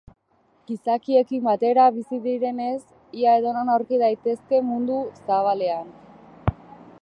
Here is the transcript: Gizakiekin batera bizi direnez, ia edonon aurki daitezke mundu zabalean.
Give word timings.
Gizakiekin 0.69 1.43
batera 1.47 1.83
bizi 1.97 2.19
direnez, 2.23 2.79
ia 3.25 3.35
edonon 3.43 3.71
aurki 3.75 4.01
daitezke 4.05 4.63
mundu 4.71 4.99
zabalean. 5.29 5.93